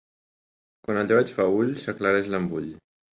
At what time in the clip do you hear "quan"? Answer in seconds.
0.87-0.99